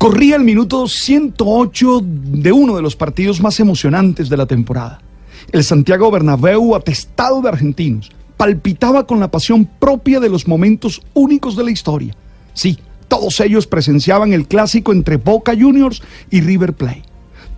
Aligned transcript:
Corría 0.00 0.36
el 0.36 0.44
minuto 0.44 0.88
108 0.88 2.00
de 2.02 2.52
uno 2.52 2.74
de 2.74 2.80
los 2.80 2.96
partidos 2.96 3.38
más 3.42 3.60
emocionantes 3.60 4.30
de 4.30 4.36
la 4.38 4.46
temporada. 4.46 5.02
El 5.52 5.62
Santiago 5.62 6.10
Bernabéu, 6.10 6.74
atestado 6.74 7.42
de 7.42 7.50
argentinos, 7.50 8.10
palpitaba 8.38 9.06
con 9.06 9.20
la 9.20 9.30
pasión 9.30 9.68
propia 9.78 10.18
de 10.18 10.30
los 10.30 10.48
momentos 10.48 11.02
únicos 11.12 11.54
de 11.54 11.64
la 11.64 11.70
historia. 11.70 12.16
Sí, 12.54 12.78
todos 13.08 13.40
ellos 13.40 13.66
presenciaban 13.66 14.32
el 14.32 14.48
clásico 14.48 14.92
entre 14.92 15.18
Boca 15.18 15.52
Juniors 15.52 16.02
y 16.30 16.40
River 16.40 16.72
Plate. 16.72 17.02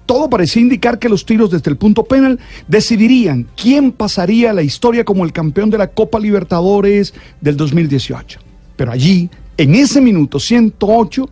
Todo 0.04 0.28
parecía 0.28 0.62
indicar 0.62 0.98
que 0.98 1.08
los 1.08 1.24
tiros 1.24 1.48
desde 1.52 1.70
el 1.70 1.76
punto 1.76 2.02
penal 2.02 2.40
decidirían 2.66 3.46
quién 3.56 3.92
pasaría 3.92 4.50
a 4.50 4.54
la 4.54 4.64
historia 4.64 5.04
como 5.04 5.24
el 5.24 5.32
campeón 5.32 5.70
de 5.70 5.78
la 5.78 5.86
Copa 5.86 6.18
Libertadores 6.18 7.14
del 7.40 7.56
2018. 7.56 8.40
Pero 8.74 8.90
allí, 8.90 9.30
en 9.56 9.76
ese 9.76 10.00
minuto 10.00 10.40
108, 10.40 11.30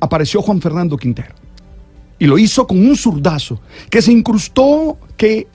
apareció 0.00 0.42
Juan 0.42 0.60
Fernando 0.60 0.96
Quintero. 0.96 1.34
Y 2.18 2.26
lo 2.26 2.38
hizo 2.38 2.66
con 2.66 2.78
un 2.78 2.96
zurdazo 2.96 3.60
que 3.90 4.02
se 4.02 4.12
incrustó 4.12 4.98
que 5.16 5.46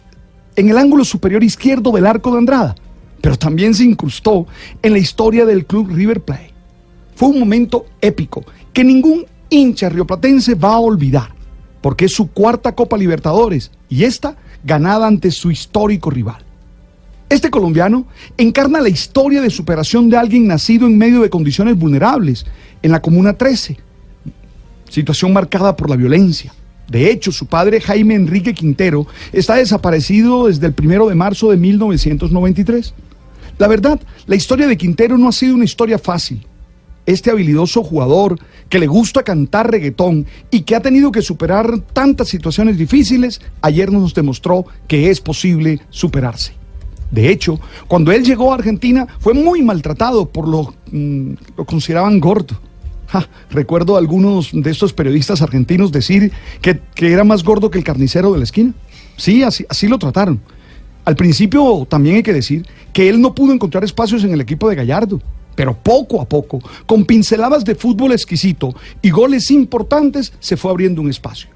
en 0.56 0.70
el 0.70 0.78
ángulo 0.78 1.04
superior 1.04 1.44
izquierdo 1.44 1.92
del 1.92 2.06
arco 2.06 2.32
de 2.32 2.38
Andrada, 2.38 2.76
pero 3.22 3.38
también 3.38 3.74
se 3.74 3.84
incrustó 3.84 4.48
en 4.82 4.94
la 4.94 5.00
historia 5.00 5.46
del 5.46 5.66
club 5.66 5.90
River 5.92 6.22
Plate. 6.22 6.54
Fue 7.16 7.30
un 7.30 7.40
momento 7.40 7.86
épico 8.02 8.44
que 8.72 8.84
ningún 8.84 9.26
hincha 9.50 9.90
rioplatense 9.90 10.56
va 10.56 10.74
a 10.74 10.80
olvidar, 10.80 11.34
porque 11.82 12.06
es 12.06 12.14
su 12.14 12.32
cuarta 12.32 12.76
Copa 12.76 12.98
Libertadores 12.98 13.72
y 13.90 14.04
esta 14.04 14.38
ganada 14.64 15.08
ante 15.08 15.32
su 15.32 15.52
histórico 15.52 16.10
rival. 16.10 16.44
Este 17.30 17.50
colombiano 17.50 18.06
encarna 18.38 18.80
la 18.80 18.90
historia 18.90 19.42
de 19.42 19.50
superación 19.50 20.10
de 20.10 20.18
alguien 20.18 20.48
nacido 20.48 20.86
en 20.86 20.98
medio 20.98 21.22
de 21.22 21.30
condiciones 21.30 21.78
vulnerables 21.78 22.46
en 22.82 22.92
la 22.92 23.02
Comuna 23.02 23.34
13 23.34 23.78
situación 24.94 25.34
marcada 25.34 25.76
por 25.76 25.90
la 25.90 25.96
violencia. 25.96 26.54
De 26.88 27.10
hecho, 27.10 27.32
su 27.32 27.48
padre 27.48 27.82
Jaime 27.82 28.14
Enrique 28.14 28.54
Quintero 28.54 29.08
está 29.32 29.56
desaparecido 29.56 30.48
desde 30.48 30.68
el 30.68 30.74
primero 30.74 31.10
de 31.10 31.16
marzo 31.16 31.50
de 31.50 31.58
1993. 31.58 32.94
La 33.58 33.68
verdad, 33.68 34.00
la 34.28 34.36
historia 34.36 34.68
de 34.68 34.78
Quintero 34.78 35.18
no 35.18 35.30
ha 35.30 35.32
sido 35.32 35.56
una 35.56 35.64
historia 35.64 35.98
fácil. 35.98 36.46
Este 37.06 37.32
habilidoso 37.32 37.84
jugador 37.84 38.38
que 38.70 38.80
le 38.80 38.88
gusta 38.88 39.24
cantar 39.24 39.72
reggaetón 39.72 40.28
y 40.52 40.62
que 40.62 40.76
ha 40.76 40.82
tenido 40.82 41.12
que 41.12 41.22
superar 41.22 41.80
tantas 41.80 42.28
situaciones 42.28 42.78
difíciles, 42.78 43.42
ayer 43.62 43.92
nos 43.92 44.14
demostró 44.14 44.66
que 44.88 45.10
es 45.10 45.20
posible 45.20 45.82
superarse. 45.90 46.54
De 47.12 47.30
hecho, 47.30 47.60
cuando 47.88 48.12
él 48.12 48.24
llegó 48.24 48.52
a 48.52 48.56
Argentina 48.56 49.08
fue 49.20 49.34
muy 49.34 49.64
maltratado 49.64 50.28
por 50.28 50.48
lo, 50.48 50.74
mm, 50.92 51.34
lo 51.58 51.66
consideraban 51.66 52.20
gordo 52.20 52.60
recuerdo 53.50 53.96
a 53.96 54.00
algunos 54.00 54.50
de 54.54 54.72
estos 54.72 54.94
periodistas 54.94 55.42
argentinos 55.42 55.92
decir 55.92 56.32
que, 56.62 56.80
era 56.96 57.24
más 57.24 57.44
gordo 57.44 57.70
que 57.70 57.78
el 57.78 57.84
carnicero 57.84 58.32
de 58.32 58.38
la 58.40 58.44
esquina. 58.44 58.74
Sí, 59.18 59.44
así, 59.44 59.66
así 59.70 59.88
lo 59.88 60.00
trataron. 60.00 60.40
Al 61.06 61.16
principio 61.16 61.86
también 61.90 62.18
hay 62.18 62.24
que 62.24 62.34
decir 62.34 62.66
que 62.94 63.10
él 63.10 63.20
no 63.20 63.36
pudo 63.36 63.54
encontrar 63.54 63.84
espacios 63.84 64.24
en 64.24 64.32
el 64.32 64.42
equipo 64.42 64.70
de 64.70 64.76
Gallardo, 64.76 65.22
pero 65.56 65.78
poco 65.78 66.22
a 66.22 66.26
poco, 66.26 66.60
con 66.86 67.06
pinceladas 67.06 67.66
de 67.66 67.76
fútbol 67.76 68.14
exquisito 68.14 68.74
y 69.02 69.10
goles 69.10 69.52
importantes, 69.52 70.34
se 70.40 70.58
fue 70.58 70.72
abriendo 70.72 71.02
un 71.02 71.10
espacio. 71.10 71.50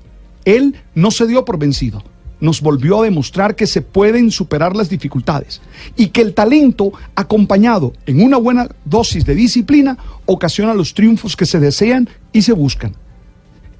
Él 0.46 0.76
no 0.94 1.12
se 1.12 1.28
dio 1.28 1.46
por 1.46 1.58
vencido 1.58 2.04
nos 2.40 2.62
volvió 2.62 3.02
a 3.02 3.06
demostrar 3.06 3.56
que 3.56 3.68
se 3.68 3.82
pueden 3.82 4.32
superar 4.32 4.76
las 4.76 4.90
dificultades 4.90 5.62
y 5.96 6.08
que 6.08 6.22
el 6.22 6.34
talento, 6.34 6.92
acompañado 7.16 7.94
en 8.06 8.22
una 8.22 8.38
buena 8.38 8.68
dosis 8.86 9.26
de 9.26 9.36
disciplina, 9.36 9.98
ocasiona 10.26 10.74
los 10.74 10.94
triunfos 10.94 11.36
que 11.36 11.46
se 11.46 11.60
desean 11.60 12.10
y 12.32 12.42
se 12.42 12.54
buscan. 12.54 12.94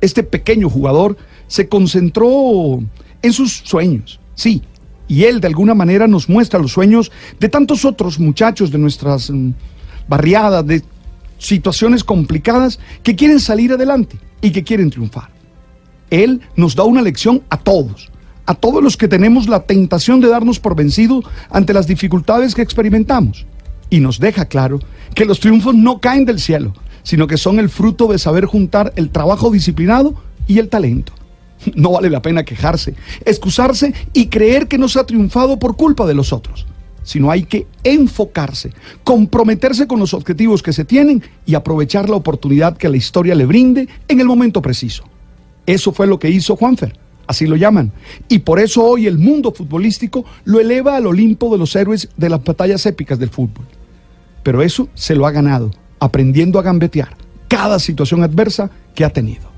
Este 0.02 0.24
pequeño 0.24 0.70
jugador 0.70 1.18
se 1.48 1.68
concentró 1.68 2.80
en 3.22 3.34
sus 3.34 3.54
sueños, 3.54 4.20
sí, 4.36 4.62
y 5.08 5.24
él 5.24 5.40
de 5.40 5.48
alguna 5.48 5.74
manera 5.74 6.08
nos 6.08 6.28
muestra 6.28 6.60
los 6.60 6.72
sueños 6.72 7.12
de 7.40 7.50
tantos 7.50 7.86
otros 7.86 8.20
muchachos 8.20 8.72
de 8.72 8.78
nuestras 8.78 9.30
mm, 9.30 9.52
barriadas, 10.08 10.66
de 10.66 10.84
situaciones 11.38 12.04
complicadas 12.04 12.80
que 13.04 13.16
quieren 13.16 13.40
salir 13.40 13.72
adelante 13.72 14.18
y 14.42 14.52
que 14.52 14.64
quieren 14.64 14.90
triunfar. 14.90 15.30
Él 16.10 16.42
nos 16.56 16.76
da 16.76 16.84
una 16.84 17.02
lección 17.02 17.44
a 17.50 17.58
todos 17.58 18.10
a 18.48 18.56
todos 18.56 18.82
los 18.82 18.98
que 18.98 19.10
tenemos 19.10 19.48
la 19.48 19.64
tentación 19.64 20.22
de 20.22 20.30
darnos 20.30 20.60
por 20.60 20.76
vencido 20.76 21.22
ante 21.52 21.74
las 21.74 21.86
dificultades 21.86 22.56
que 22.56 22.62
experimentamos. 22.62 23.46
Y 23.90 24.00
nos 24.00 24.20
deja 24.20 24.46
claro 24.46 24.80
que 25.14 25.26
los 25.26 25.40
triunfos 25.40 25.76
no 25.76 26.00
caen 26.00 26.26
del 26.26 26.40
cielo, 26.40 26.74
sino 27.04 27.28
que 27.28 27.38
son 27.38 27.60
el 27.60 27.70
fruto 27.70 28.08
de 28.08 28.18
saber 28.18 28.46
juntar 28.46 28.94
el 28.96 29.10
trabajo 29.10 29.52
disciplinado 29.52 30.16
y 30.48 30.58
el 30.58 30.70
talento. 30.70 31.14
No 31.76 31.92
vale 31.92 32.10
la 32.10 32.22
pena 32.22 32.46
quejarse, 32.46 32.94
excusarse 33.26 33.94
y 34.14 34.28
creer 34.28 34.68
que 34.68 34.78
no 34.78 34.88
se 34.88 35.00
ha 35.00 35.06
triunfado 35.06 35.58
por 35.58 35.76
culpa 35.76 36.06
de 36.06 36.14
los 36.14 36.32
otros, 36.32 36.68
sino 37.04 37.32
hay 37.32 37.44
que 37.44 37.66
enfocarse, 37.84 38.72
comprometerse 39.04 39.88
con 39.88 40.00
los 40.00 40.14
objetivos 40.14 40.62
que 40.62 40.72
se 40.72 40.86
tienen 40.86 41.24
y 41.46 41.56
aprovechar 41.56 42.10
la 42.10 42.16
oportunidad 42.16 42.78
que 42.78 42.90
la 42.90 42.98
historia 42.98 43.34
le 43.34 43.48
brinde 43.48 43.90
en 44.08 44.20
el 44.20 44.28
momento 44.28 44.62
preciso. 44.62 45.04
Eso 45.66 45.92
fue 45.92 46.06
lo 46.06 46.20
que 46.20 46.30
hizo 46.30 46.56
Juanfer 46.56 47.07
así 47.28 47.46
lo 47.46 47.56
llaman. 47.56 47.92
Y 48.28 48.40
por 48.40 48.60
eso 48.60 48.84
hoy 48.84 49.06
el 49.08 49.18
mundo 49.18 49.52
futbolístico 49.52 50.26
lo 50.46 50.60
eleva 50.60 50.96
al 50.96 51.08
Olimpo 51.08 51.52
de 51.52 51.58
los 51.58 51.76
héroes 51.76 52.10
de 52.18 52.30
las 52.30 52.44
batallas 52.44 52.86
épicas 52.86 53.20
del 53.20 53.30
fútbol. 53.30 53.66
Pero 54.44 54.62
eso 54.62 54.90
se 54.94 55.16
lo 55.16 55.28
ha 55.28 55.32
ganado, 55.32 55.72
aprendiendo 56.00 56.58
a 56.58 56.64
gambetear 56.64 57.16
cada 57.48 57.80
situación 57.80 58.24
adversa 58.24 58.70
que 58.94 59.06
ha 59.06 59.10
tenido. 59.12 59.57